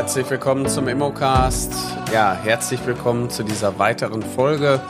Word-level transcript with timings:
Herzlich 0.00 0.30
willkommen 0.30 0.66
zum 0.66 0.88
Immocast. 0.88 1.74
Ja, 2.10 2.32
herzlich 2.32 2.80
willkommen 2.86 3.28
zu 3.28 3.42
dieser 3.42 3.78
weiteren 3.78 4.22
Folge. 4.22 4.80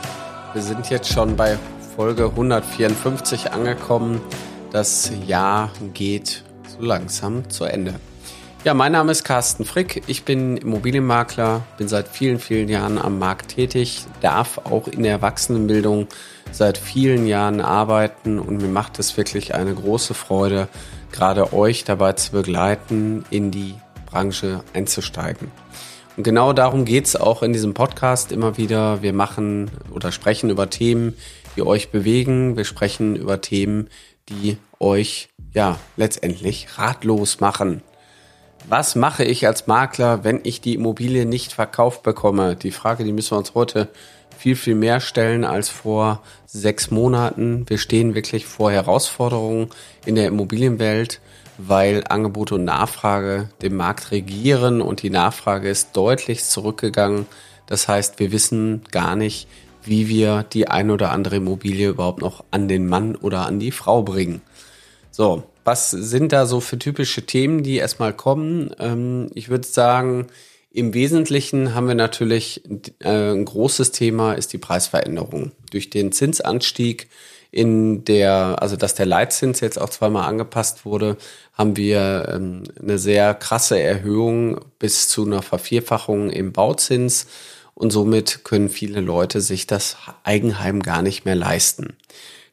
Wir 0.53 0.61
sind 0.61 0.89
jetzt 0.89 1.11
schon 1.11 1.35
bei 1.35 1.59
Folge 1.97 2.27
154 2.27 3.51
angekommen. 3.51 4.21
Das 4.71 5.11
Jahr 5.27 5.69
geht 5.93 6.45
so 6.65 6.81
langsam 6.81 7.49
zu 7.49 7.65
Ende. 7.65 7.95
Ja, 8.63 8.73
mein 8.73 8.93
Name 8.93 9.11
ist 9.11 9.25
Carsten 9.25 9.65
Frick. 9.65 10.01
Ich 10.07 10.23
bin 10.23 10.55
Immobilienmakler, 10.55 11.61
bin 11.77 11.89
seit 11.89 12.07
vielen, 12.07 12.39
vielen 12.39 12.69
Jahren 12.69 12.97
am 12.97 13.19
Markt 13.19 13.55
tätig, 13.55 14.05
darf 14.21 14.59
auch 14.59 14.87
in 14.87 15.03
der 15.03 15.11
Erwachsenenbildung 15.11 16.07
seit 16.53 16.77
vielen 16.77 17.27
Jahren 17.27 17.59
arbeiten 17.59 18.39
und 18.39 18.61
mir 18.61 18.69
macht 18.69 18.97
es 18.97 19.17
wirklich 19.17 19.55
eine 19.55 19.75
große 19.75 20.13
Freude, 20.13 20.69
gerade 21.11 21.51
euch 21.51 21.83
dabei 21.83 22.13
zu 22.13 22.31
begleiten, 22.31 23.25
in 23.29 23.51
die 23.51 23.75
Branche 24.11 24.63
einzusteigen. 24.73 25.51
Und 26.17 26.23
genau 26.23 26.53
darum 26.53 26.85
geht's 26.85 27.15
auch 27.15 27.41
in 27.41 27.53
diesem 27.53 27.73
Podcast 27.73 28.31
immer 28.31 28.57
wieder. 28.57 29.01
Wir 29.01 29.13
machen 29.13 29.71
oder 29.91 30.11
sprechen 30.11 30.49
über 30.49 30.69
Themen, 30.69 31.15
die 31.55 31.61
euch 31.61 31.89
bewegen. 31.89 32.57
Wir 32.57 32.65
sprechen 32.65 33.15
über 33.15 33.41
Themen, 33.41 33.89
die 34.29 34.57
euch 34.79 35.29
ja 35.53 35.79
letztendlich 35.95 36.77
ratlos 36.77 37.39
machen. 37.39 37.81
Was 38.67 38.95
mache 38.95 39.23
ich 39.23 39.47
als 39.47 39.67
Makler, 39.67 40.23
wenn 40.23 40.41
ich 40.43 40.61
die 40.61 40.75
Immobilie 40.75 41.25
nicht 41.25 41.53
verkauft 41.53 42.03
bekomme? 42.03 42.55
Die 42.55 42.71
Frage, 42.71 43.03
die 43.03 43.13
müssen 43.13 43.31
wir 43.31 43.39
uns 43.39 43.55
heute 43.55 43.87
viel, 44.37 44.55
viel 44.55 44.75
mehr 44.75 44.99
stellen 44.99 45.43
als 45.43 45.69
vor 45.69 46.21
sechs 46.45 46.91
Monaten. 46.91 47.65
Wir 47.67 47.77
stehen 47.77 48.15
wirklich 48.15 48.45
vor 48.45 48.71
Herausforderungen 48.71 49.69
in 50.05 50.15
der 50.15 50.27
Immobilienwelt 50.27 51.21
weil 51.57 52.03
Angebot 52.07 52.51
und 52.51 52.65
Nachfrage 52.65 53.49
den 53.61 53.75
Markt 53.75 54.11
regieren 54.11 54.81
und 54.81 55.03
die 55.03 55.09
Nachfrage 55.09 55.69
ist 55.69 55.95
deutlich 55.95 56.43
zurückgegangen. 56.43 57.25
Das 57.67 57.87
heißt, 57.87 58.19
wir 58.19 58.31
wissen 58.31 58.83
gar 58.91 59.15
nicht, 59.15 59.47
wie 59.83 60.07
wir 60.07 60.43
die 60.43 60.67
ein 60.67 60.91
oder 60.91 61.11
andere 61.11 61.37
Immobilie 61.37 61.89
überhaupt 61.89 62.21
noch 62.21 62.43
an 62.51 62.67
den 62.67 62.87
Mann 62.87 63.15
oder 63.15 63.45
an 63.45 63.59
die 63.59 63.71
Frau 63.71 64.03
bringen. 64.03 64.41
So, 65.11 65.43
was 65.63 65.91
sind 65.91 66.31
da 66.31 66.45
so 66.45 66.59
für 66.59 66.79
typische 66.79 67.25
Themen, 67.25 67.63
die 67.63 67.77
erstmal 67.77 68.13
kommen? 68.13 68.73
Ähm, 68.79 69.29
ich 69.33 69.49
würde 69.49 69.67
sagen, 69.67 70.27
im 70.73 70.93
Wesentlichen 70.93 71.75
haben 71.75 71.87
wir 71.87 71.95
natürlich 71.95 72.63
äh, 72.99 73.31
ein 73.31 73.45
großes 73.45 73.91
Thema 73.91 74.33
ist 74.33 74.53
die 74.53 74.57
Preisveränderung. 74.57 75.51
Durch 75.71 75.89
den 75.89 76.11
Zinsanstieg 76.11 77.09
in 77.51 78.05
der, 78.05 78.57
also 78.61 78.77
dass 78.77 78.95
der 78.95 79.05
Leitzins 79.05 79.59
jetzt 79.59 79.79
auch 79.79 79.89
zweimal 79.89 80.27
angepasst 80.27 80.85
wurde, 80.85 81.17
haben 81.53 81.75
wir 81.75 82.29
ähm, 82.33 82.63
eine 82.81 82.97
sehr 82.97 83.33
krasse 83.33 83.79
Erhöhung 83.79 84.61
bis 84.79 85.09
zu 85.09 85.25
einer 85.25 85.41
Vervierfachung 85.41 86.29
im 86.29 86.53
Bauzins 86.53 87.27
und 87.73 87.91
somit 87.91 88.43
können 88.45 88.69
viele 88.69 89.01
Leute 89.01 89.41
sich 89.41 89.67
das 89.67 89.97
Eigenheim 90.23 90.81
gar 90.81 91.01
nicht 91.01 91.25
mehr 91.25 91.35
leisten. 91.35 91.97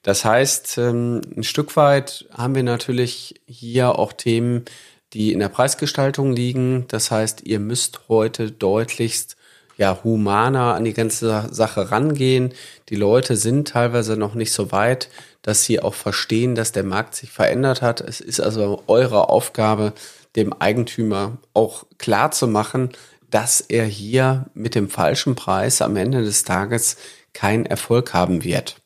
Das 0.02 0.24
heißt, 0.24 0.78
ähm, 0.78 1.20
ein 1.36 1.44
Stück 1.44 1.76
weit 1.76 2.26
haben 2.32 2.54
wir 2.54 2.62
natürlich 2.62 3.36
hier 3.46 3.98
auch 3.98 4.12
Themen, 4.12 4.64
die 5.12 5.32
in 5.32 5.38
der 5.38 5.48
Preisgestaltung 5.48 6.32
liegen. 6.32 6.86
Das 6.88 7.10
heißt, 7.10 7.42
ihr 7.46 7.60
müsst 7.60 8.08
heute 8.08 8.50
deutlichst 8.50 9.36
ja, 9.78 10.00
humaner 10.04 10.74
an 10.74 10.84
die 10.84 10.92
ganze 10.92 11.48
Sache 11.50 11.90
rangehen. 11.90 12.52
Die 12.90 12.96
Leute 12.96 13.36
sind 13.36 13.68
teilweise 13.68 14.16
noch 14.16 14.34
nicht 14.34 14.52
so 14.52 14.72
weit, 14.72 15.08
dass 15.42 15.64
sie 15.64 15.80
auch 15.80 15.94
verstehen, 15.94 16.54
dass 16.56 16.72
der 16.72 16.84
Markt 16.84 17.14
sich 17.14 17.30
verändert 17.30 17.80
hat. 17.80 18.00
Es 18.00 18.20
ist 18.20 18.40
also 18.40 18.82
eure 18.88 19.30
Aufgabe, 19.30 19.94
dem 20.36 20.52
Eigentümer 20.52 21.38
auch 21.54 21.84
klar 21.96 22.32
zu 22.32 22.48
machen, 22.48 22.90
dass 23.30 23.60
er 23.60 23.84
hier 23.84 24.46
mit 24.52 24.74
dem 24.74 24.90
falschen 24.90 25.36
Preis 25.36 25.80
am 25.80 25.96
Ende 25.96 26.22
des 26.22 26.42
Tages 26.42 26.96
keinen 27.32 27.64
Erfolg 27.64 28.12
haben 28.12 28.42
wird. 28.42 28.76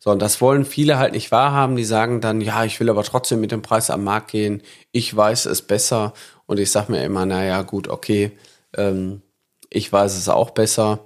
So, 0.00 0.10
und 0.10 0.20
das 0.20 0.40
wollen 0.40 0.64
viele 0.64 0.98
halt 0.98 1.12
nicht 1.12 1.30
wahrhaben. 1.30 1.76
Die 1.76 1.84
sagen 1.84 2.20
dann, 2.20 2.40
ja, 2.40 2.64
ich 2.64 2.80
will 2.80 2.90
aber 2.90 3.04
trotzdem 3.04 3.40
mit 3.40 3.52
dem 3.52 3.62
Preis 3.62 3.88
am 3.88 4.04
Markt 4.04 4.32
gehen. 4.32 4.62
Ich 4.90 5.14
weiß 5.14 5.46
es 5.46 5.62
besser. 5.62 6.12
Und 6.46 6.58
ich 6.58 6.70
sage 6.70 6.92
mir 6.92 7.04
immer, 7.04 7.24
naja, 7.24 7.62
gut, 7.62 7.88
okay, 7.88 8.32
ähm, 8.76 9.22
ich 9.74 9.92
weiß 9.92 10.16
es 10.16 10.28
auch 10.28 10.50
besser, 10.50 11.00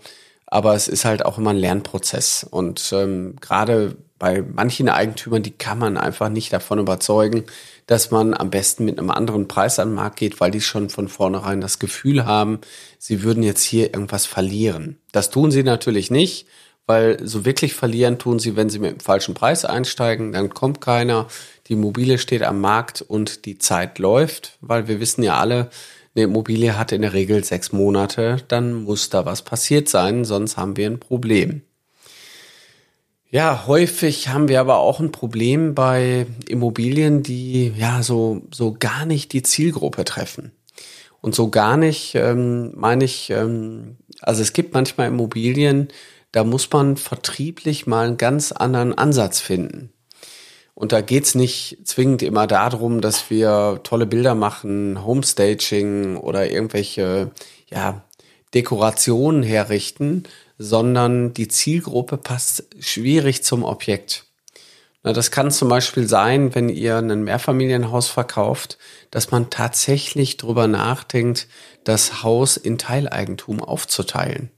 aber 0.46 0.74
es 0.74 0.88
ist 0.88 1.04
halt 1.04 1.24
auch 1.24 1.38
immer 1.38 1.50
ein 1.50 1.56
Lernprozess. 1.56 2.46
Und 2.48 2.92
ähm, 2.92 3.36
gerade 3.40 3.96
bei 4.18 4.42
manchen 4.42 4.88
Eigentümern, 4.88 5.42
die 5.42 5.52
kann 5.52 5.78
man 5.78 5.96
einfach 5.96 6.28
nicht 6.28 6.52
davon 6.52 6.78
überzeugen, 6.78 7.44
dass 7.86 8.10
man 8.10 8.34
am 8.34 8.50
besten 8.50 8.84
mit 8.84 8.98
einem 8.98 9.10
anderen 9.10 9.48
Preis 9.48 9.78
an 9.78 9.90
den 9.90 9.94
Markt 9.94 10.16
geht, 10.16 10.40
weil 10.40 10.50
die 10.50 10.60
schon 10.60 10.90
von 10.90 11.08
vornherein 11.08 11.60
das 11.60 11.78
Gefühl 11.78 12.26
haben, 12.26 12.60
sie 12.98 13.22
würden 13.22 13.42
jetzt 13.42 13.62
hier 13.62 13.94
irgendwas 13.94 14.26
verlieren. 14.26 14.98
Das 15.12 15.30
tun 15.30 15.50
sie 15.50 15.62
natürlich 15.62 16.10
nicht, 16.10 16.46
weil 16.86 17.18
so 17.26 17.44
wirklich 17.44 17.74
verlieren 17.74 18.18
tun 18.18 18.38
sie, 18.38 18.56
wenn 18.56 18.70
sie 18.70 18.78
mit 18.78 18.90
dem 18.92 19.00
falschen 19.00 19.34
Preis 19.34 19.64
einsteigen, 19.64 20.32
dann 20.32 20.50
kommt 20.50 20.80
keiner, 20.80 21.28
die 21.68 21.76
Mobile 21.76 22.18
steht 22.18 22.42
am 22.42 22.60
Markt 22.60 23.02
und 23.02 23.44
die 23.44 23.58
Zeit 23.58 23.98
läuft, 23.98 24.56
weil 24.60 24.88
wir 24.88 24.98
wissen 24.98 25.22
ja 25.22 25.38
alle, 25.38 25.70
eine 26.18 26.24
Immobilie 26.24 26.76
hat 26.76 26.92
in 26.92 27.02
der 27.02 27.12
Regel 27.12 27.44
sechs 27.44 27.72
Monate, 27.72 28.38
dann 28.48 28.74
muss 28.74 29.08
da 29.08 29.24
was 29.24 29.42
passiert 29.42 29.88
sein, 29.88 30.24
sonst 30.24 30.56
haben 30.56 30.76
wir 30.76 30.86
ein 30.86 30.98
Problem. 30.98 31.62
Ja, 33.30 33.66
häufig 33.66 34.28
haben 34.28 34.48
wir 34.48 34.58
aber 34.58 34.78
auch 34.78 35.00
ein 35.00 35.12
Problem 35.12 35.74
bei 35.74 36.26
Immobilien, 36.48 37.22
die 37.22 37.72
ja 37.76 38.02
so, 38.02 38.42
so 38.52 38.74
gar 38.78 39.06
nicht 39.06 39.32
die 39.32 39.42
Zielgruppe 39.42 40.04
treffen. 40.04 40.52
Und 41.20 41.34
so 41.34 41.50
gar 41.50 41.76
nicht, 41.76 42.14
ähm, 42.14 42.72
meine 42.74 43.04
ich, 43.04 43.30
ähm, 43.30 43.98
also 44.20 44.40
es 44.40 44.52
gibt 44.52 44.72
manchmal 44.72 45.08
Immobilien, 45.08 45.88
da 46.32 46.42
muss 46.44 46.70
man 46.72 46.96
vertrieblich 46.96 47.86
mal 47.86 48.06
einen 48.06 48.16
ganz 48.16 48.52
anderen 48.52 48.96
Ansatz 48.96 49.40
finden. 49.40 49.92
Und 50.78 50.92
da 50.92 51.00
geht's 51.00 51.34
nicht 51.34 51.78
zwingend 51.82 52.22
immer 52.22 52.46
darum, 52.46 53.00
dass 53.00 53.30
wir 53.30 53.80
tolle 53.82 54.06
Bilder 54.06 54.36
machen, 54.36 55.04
Homestaging 55.04 56.16
oder 56.16 56.52
irgendwelche 56.52 57.32
ja, 57.68 58.04
Dekorationen 58.54 59.42
herrichten, 59.42 60.22
sondern 60.56 61.34
die 61.34 61.48
Zielgruppe 61.48 62.16
passt 62.16 62.68
schwierig 62.78 63.42
zum 63.42 63.64
Objekt. 63.64 64.26
Na, 65.02 65.12
das 65.12 65.32
kann 65.32 65.50
zum 65.50 65.68
Beispiel 65.68 66.06
sein, 66.06 66.54
wenn 66.54 66.68
ihr 66.68 66.98
ein 66.98 67.24
Mehrfamilienhaus 67.24 68.06
verkauft, 68.06 68.78
dass 69.10 69.32
man 69.32 69.50
tatsächlich 69.50 70.36
drüber 70.36 70.68
nachdenkt, 70.68 71.48
das 71.82 72.22
Haus 72.22 72.56
in 72.56 72.78
Teileigentum 72.78 73.64
aufzuteilen. 73.64 74.52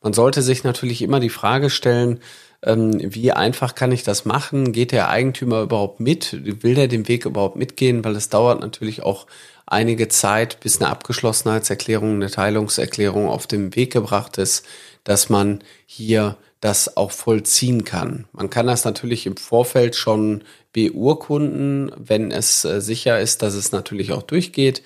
Man 0.00 0.12
sollte 0.12 0.42
sich 0.42 0.64
natürlich 0.64 1.02
immer 1.02 1.20
die 1.20 1.28
Frage 1.28 1.70
stellen, 1.70 2.20
ähm, 2.62 2.98
wie 3.00 3.32
einfach 3.32 3.74
kann 3.74 3.92
ich 3.92 4.02
das 4.02 4.24
machen? 4.24 4.72
Geht 4.72 4.92
der 4.92 5.08
Eigentümer 5.08 5.62
überhaupt 5.62 6.00
mit? 6.00 6.62
Will 6.62 6.74
der 6.74 6.88
den 6.88 7.08
Weg 7.08 7.24
überhaupt 7.24 7.56
mitgehen? 7.56 8.04
Weil 8.04 8.16
es 8.16 8.28
dauert 8.28 8.60
natürlich 8.60 9.02
auch 9.02 9.26
einige 9.66 10.08
Zeit, 10.08 10.60
bis 10.60 10.80
eine 10.80 10.90
Abgeschlossenheitserklärung, 10.90 12.14
eine 12.14 12.30
Teilungserklärung 12.30 13.28
auf 13.28 13.46
den 13.46 13.76
Weg 13.76 13.92
gebracht 13.92 14.38
ist, 14.38 14.64
dass 15.04 15.28
man 15.28 15.62
hier 15.86 16.36
das 16.60 16.96
auch 16.96 17.12
vollziehen 17.12 17.84
kann. 17.84 18.26
Man 18.32 18.50
kann 18.50 18.66
das 18.66 18.84
natürlich 18.84 19.26
im 19.26 19.36
Vorfeld 19.36 19.94
schon 19.94 20.42
beurkunden, 20.72 21.92
wenn 21.96 22.32
es 22.32 22.64
äh, 22.64 22.80
sicher 22.80 23.20
ist, 23.20 23.42
dass 23.42 23.54
es 23.54 23.70
natürlich 23.70 24.12
auch 24.12 24.22
durchgeht. 24.22 24.82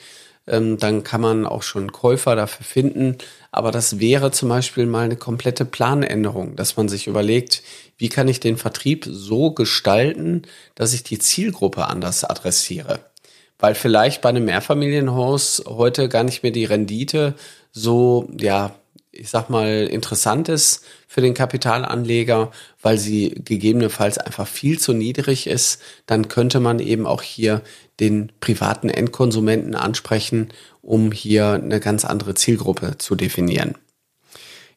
Ähm, 0.47 0.77
dann 0.79 1.05
kann 1.05 1.21
man 1.21 1.47
auch 1.47 1.63
schon 1.63 1.93
Käufer 1.93 2.35
dafür 2.37 2.65
finden. 2.65 3.19
Aber 3.51 3.71
das 3.71 4.01
wäre 4.01 4.31
zum 4.31 4.49
Beispiel 4.49 4.87
mal 4.87 5.05
eine 5.05 5.17
komplette 5.17 5.65
Planänderung, 5.65 6.57
dass 6.57 6.77
man 6.77 6.89
sich 6.89 7.07
überlegt, 7.07 7.63
wie 7.97 8.09
kann 8.09 8.29
ich 8.29 8.41
den 8.41 8.57
Vertrieb 8.57 9.07
so 9.09 9.53
gestalten, 9.53 10.43
dass 10.75 10.93
ich 10.93 11.05
die 11.05 11.19
Zielgruppe 11.19 11.87
anders 11.87 12.25
adressiere. 12.25 13.01
Weil 13.59 13.75
vielleicht 13.75 14.23
bei 14.23 14.31
einem 14.31 14.45
Mehrfamilienhaus 14.47 15.65
heute 15.67 16.09
gar 16.09 16.25
nicht 16.25 16.43
mehr 16.43 16.53
die 16.53 16.65
Rendite 16.65 17.35
so, 17.71 18.29
ja, 18.39 18.75
ich 19.13 19.29
sag 19.29 19.51
mal, 19.51 19.87
interessant 19.91 20.49
ist 20.49 20.85
für 21.07 21.21
den 21.21 21.35
Kapitalanleger, 21.35 22.51
weil 22.81 22.97
sie 22.97 23.43
gegebenenfalls 23.45 24.17
einfach 24.17 24.49
viel 24.49 24.79
zu 24.81 24.95
niedrig 24.95 25.47
ist, 25.47 25.83
dann 26.07 26.29
könnte 26.29 26.61
man 26.61 26.79
eben 26.79 27.07
auch 27.07 27.21
hier 27.21 27.61
den 28.01 28.33
privaten 28.41 28.89
Endkonsumenten 28.89 29.75
ansprechen, 29.75 30.49
um 30.81 31.13
hier 31.13 31.53
eine 31.53 31.79
ganz 31.79 32.07
andere 32.07 32.35
Zielgruppe 32.35 32.97
zu 32.99 33.15
definieren. 33.15 33.77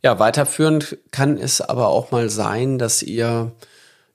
Ja, 0.03 0.19
weiterführend 0.19 0.97
kann 1.11 1.37
es 1.37 1.61
aber 1.61 1.87
auch 1.87 2.11
mal 2.11 2.29
sein, 2.29 2.77
dass 2.77 3.01
ihr 3.01 3.53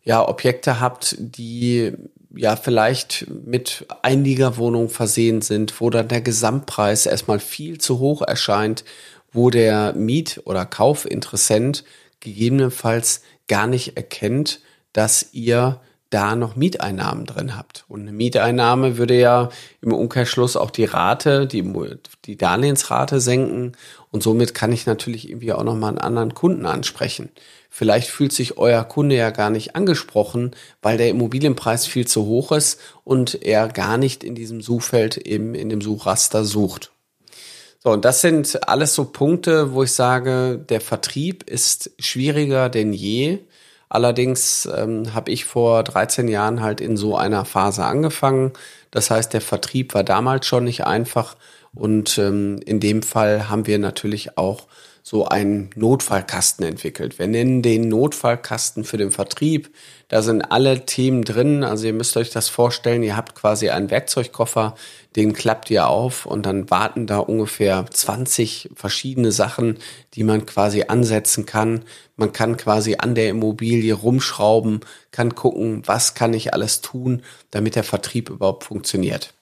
ja 0.02 0.28
Objekte 0.28 0.80
habt, 0.80 1.16
die 1.18 1.92
ja 2.36 2.56
vielleicht 2.56 3.26
mit 3.28 3.86
Einliegerwohnungen 4.02 4.88
versehen 4.88 5.42
sind, 5.42 5.80
wo 5.80 5.90
dann 5.90 6.08
der 6.08 6.20
Gesamtpreis 6.20 7.06
erstmal 7.06 7.40
viel 7.40 7.78
zu 7.78 7.98
hoch 7.98 8.22
erscheint 8.22 8.84
wo 9.32 9.50
der 9.50 9.94
Miet- 9.94 10.42
oder 10.44 10.66
Kaufinteressent 10.66 11.84
gegebenenfalls 12.20 13.22
gar 13.48 13.66
nicht 13.66 13.96
erkennt, 13.96 14.60
dass 14.92 15.30
ihr 15.32 15.80
da 16.10 16.34
noch 16.34 16.56
Mieteinnahmen 16.56 17.24
drin 17.24 17.56
habt. 17.56 17.84
Und 17.88 18.00
eine 18.00 18.12
Mieteinnahme 18.12 18.98
würde 18.98 19.18
ja 19.18 19.48
im 19.80 19.92
Umkehrschluss 19.92 20.56
auch 20.56 20.72
die 20.72 20.84
Rate, 20.84 21.46
die, 21.46 21.64
die 22.24 22.36
Darlehensrate 22.36 23.20
senken. 23.20 23.76
Und 24.10 24.24
somit 24.24 24.52
kann 24.52 24.72
ich 24.72 24.86
natürlich 24.86 25.28
irgendwie 25.28 25.52
auch 25.52 25.62
nochmal 25.62 25.90
einen 25.90 25.98
anderen 25.98 26.34
Kunden 26.34 26.66
ansprechen. 26.66 27.30
Vielleicht 27.70 28.08
fühlt 28.08 28.32
sich 28.32 28.58
euer 28.58 28.82
Kunde 28.82 29.14
ja 29.14 29.30
gar 29.30 29.50
nicht 29.50 29.76
angesprochen, 29.76 30.56
weil 30.82 30.98
der 30.98 31.08
Immobilienpreis 31.08 31.86
viel 31.86 32.08
zu 32.08 32.26
hoch 32.26 32.50
ist 32.50 32.80
und 33.04 33.42
er 33.42 33.68
gar 33.68 33.96
nicht 33.96 34.24
in 34.24 34.34
diesem 34.34 34.60
Suchfeld 34.60 35.16
eben 35.16 35.54
in 35.54 35.68
dem 35.68 35.80
Suchraster 35.80 36.44
sucht. 36.44 36.90
So, 37.82 37.90
und 37.92 38.04
das 38.04 38.20
sind 38.20 38.68
alles 38.68 38.94
so 38.94 39.06
Punkte, 39.06 39.72
wo 39.72 39.82
ich 39.84 39.92
sage, 39.92 40.58
der 40.68 40.82
Vertrieb 40.82 41.48
ist 41.48 41.90
schwieriger 41.98 42.68
denn 42.68 42.92
je. 42.92 43.38
Allerdings 43.88 44.68
ähm, 44.76 45.14
habe 45.14 45.30
ich 45.30 45.46
vor 45.46 45.82
13 45.82 46.28
Jahren 46.28 46.60
halt 46.60 46.80
in 46.82 46.96
so 46.98 47.16
einer 47.16 47.44
Phase 47.46 47.84
angefangen. 47.84 48.52
Das 48.90 49.10
heißt, 49.10 49.32
der 49.32 49.40
Vertrieb 49.40 49.94
war 49.94 50.04
damals 50.04 50.46
schon 50.46 50.64
nicht 50.64 50.86
einfach. 50.86 51.36
Und 51.74 52.18
ähm, 52.18 52.60
in 52.66 52.80
dem 52.80 53.02
Fall 53.02 53.48
haben 53.48 53.66
wir 53.66 53.78
natürlich 53.78 54.36
auch 54.36 54.66
so 55.02 55.26
einen 55.26 55.70
Notfallkasten 55.74 56.64
entwickelt. 56.64 57.18
Wir 57.18 57.26
nennen 57.26 57.62
den 57.62 57.88
Notfallkasten 57.88 58.84
für 58.84 58.96
den 58.96 59.10
Vertrieb. 59.10 59.74
Da 60.08 60.22
sind 60.22 60.42
alle 60.42 60.86
Themen 60.86 61.22
drin. 61.24 61.64
Also 61.64 61.86
ihr 61.86 61.92
müsst 61.92 62.16
euch 62.16 62.30
das 62.30 62.48
vorstellen, 62.48 63.02
ihr 63.02 63.16
habt 63.16 63.34
quasi 63.34 63.70
einen 63.70 63.90
Werkzeugkoffer, 63.90 64.74
den 65.16 65.32
klappt 65.32 65.70
ihr 65.70 65.88
auf 65.88 66.26
und 66.26 66.46
dann 66.46 66.70
warten 66.70 67.06
da 67.06 67.18
ungefähr 67.18 67.86
20 67.90 68.70
verschiedene 68.74 69.32
Sachen, 69.32 69.78
die 70.14 70.24
man 70.24 70.46
quasi 70.46 70.84
ansetzen 70.88 71.46
kann. 71.46 71.84
Man 72.16 72.32
kann 72.32 72.56
quasi 72.56 72.96
an 72.98 73.14
der 73.14 73.30
Immobilie 73.30 73.94
rumschrauben, 73.94 74.80
kann 75.10 75.34
gucken, 75.34 75.82
was 75.86 76.14
kann 76.14 76.34
ich 76.34 76.54
alles 76.54 76.80
tun, 76.80 77.22
damit 77.50 77.74
der 77.74 77.84
Vertrieb 77.84 78.30
überhaupt 78.30 78.64
funktioniert. 78.64 79.34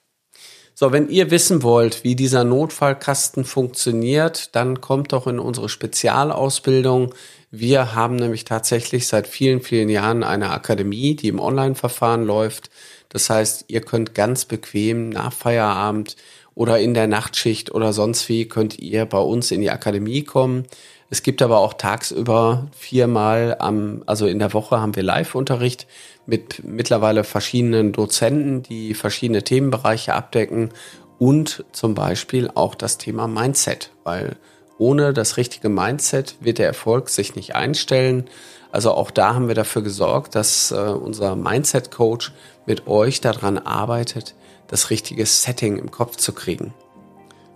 So, 0.79 0.93
wenn 0.93 1.09
ihr 1.09 1.29
wissen 1.29 1.61
wollt, 1.61 2.05
wie 2.05 2.15
dieser 2.15 2.45
Notfallkasten 2.45 3.43
funktioniert, 3.43 4.55
dann 4.55 4.79
kommt 4.79 5.11
doch 5.11 5.27
in 5.27 5.37
unsere 5.37 5.67
Spezialausbildung. 5.67 7.13
Wir 7.51 7.95
haben 7.95 8.15
nämlich 8.15 8.45
tatsächlich 8.45 9.05
seit 9.05 9.27
vielen, 9.27 9.59
vielen 9.59 9.89
Jahren 9.89 10.23
eine 10.23 10.51
Akademie, 10.51 11.17
die 11.17 11.27
im 11.27 11.41
Online-Verfahren 11.41 12.23
läuft. 12.23 12.69
Das 13.09 13.29
heißt, 13.29 13.65
ihr 13.67 13.81
könnt 13.81 14.15
ganz 14.15 14.45
bequem 14.45 15.09
nach 15.09 15.33
Feierabend 15.33 16.15
oder 16.55 16.79
in 16.79 16.93
der 16.93 17.07
Nachtschicht 17.07 17.75
oder 17.75 17.91
sonst 17.91 18.29
wie 18.29 18.47
könnt 18.47 18.79
ihr 18.79 19.05
bei 19.05 19.19
uns 19.19 19.51
in 19.51 19.59
die 19.59 19.71
Akademie 19.71 20.23
kommen. 20.23 20.65
Es 21.11 21.23
gibt 21.23 21.41
aber 21.41 21.57
auch 21.57 21.73
tagsüber 21.73 22.67
viermal 22.71 23.55
am, 23.59 24.03
also 24.05 24.27
in 24.27 24.37
der 24.37 24.53
Woche 24.53 24.79
haben 24.79 24.95
wir 24.95 25.03
Live-Unterricht 25.03 25.87
mit 26.27 26.63
mittlerweile 26.63 27.23
verschiedenen 27.23 27.91
Dozenten, 27.91 28.61
die 28.61 28.93
verschiedene 28.93 29.43
Themenbereiche 29.43 30.13
abdecken 30.13 30.69
und 31.17 31.65
zum 31.71 31.95
Beispiel 31.95 32.51
auch 32.53 32.75
das 32.75 32.99
Thema 32.99 33.27
Mindset, 33.27 33.91
weil 34.03 34.37
ohne 34.77 35.11
das 35.11 35.37
richtige 35.37 35.67
Mindset 35.67 36.35
wird 36.39 36.59
der 36.59 36.67
Erfolg 36.67 37.09
sich 37.09 37.35
nicht 37.35 37.55
einstellen. 37.55 38.29
Also 38.71 38.91
auch 38.91 39.09
da 39.09 39.33
haben 39.33 39.47
wir 39.47 39.55
dafür 39.55 39.81
gesorgt, 39.81 40.35
dass 40.35 40.71
äh, 40.71 40.75
unser 40.75 41.35
Mindset-Coach 41.35 42.31
mit 42.67 42.87
euch 42.87 43.19
daran 43.19 43.57
arbeitet, 43.57 44.35
das 44.67 44.91
richtige 44.91 45.25
Setting 45.25 45.77
im 45.77 45.89
Kopf 45.89 46.17
zu 46.17 46.33
kriegen. 46.33 46.73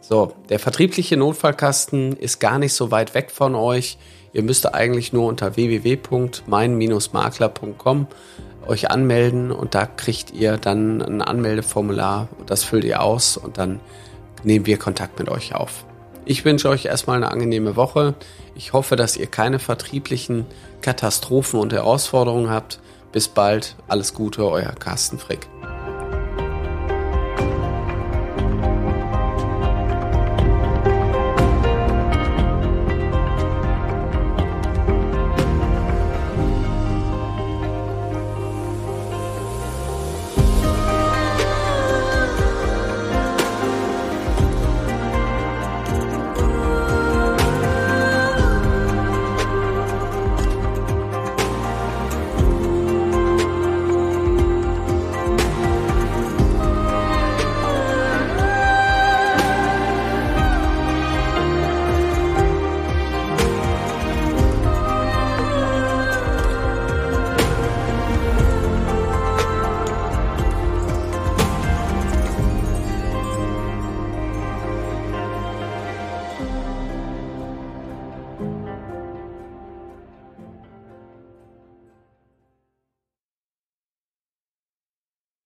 So, 0.04 0.34
der 0.50 0.60
vertriebliche 0.60 1.16
Notfallkasten 1.16 2.18
ist 2.18 2.42
gar 2.42 2.60
nicht 2.60 2.74
so 2.74 2.92
weit 2.92 3.16
weg 3.16 3.32
von 3.32 3.56
euch. 3.56 3.98
Ihr 4.34 4.44
müsst 4.44 4.76
eigentlich 4.76 5.14
nur 5.14 5.28
unter 5.28 5.56
www.mein-makler.com 5.56 8.08
euch 8.68 8.92
anmelden 8.92 9.54
und 9.54 9.76
da 9.76 9.86
kriegt 9.86 10.34
ihr 10.34 10.58
dann 10.58 11.02
ein 11.02 11.22
Anmeldeformular. 11.22 12.28
Das 12.46 12.66
füllt 12.66 12.84
ihr 12.84 13.02
aus 13.02 13.38
und 13.38 13.58
dann 13.58 13.80
nehmen 14.44 14.66
wir 14.66 14.78
Kontakt 14.78 15.20
mit 15.20 15.30
euch 15.30 15.56
auf. 15.56 15.86
Ich 16.26 16.44
wünsche 16.44 16.68
euch 16.68 16.84
erstmal 16.84 17.16
eine 17.16 17.32
angenehme 17.32 17.78
Woche. 17.78 18.16
Ich 18.56 18.74
hoffe, 18.74 18.98
dass 18.98 19.16
ihr 19.16 19.28
keine 19.28 19.60
vertrieblichen 19.60 20.46
Katastrophen 20.82 21.62
und 21.62 21.72
Herausforderungen 21.72 22.50
habt. 22.50 22.82
Bis 23.14 23.30
bald. 23.30 23.78
Alles 23.88 24.14
Gute, 24.14 24.46
euer 24.46 24.74
Carsten 24.74 25.18
Frick. 25.18 25.48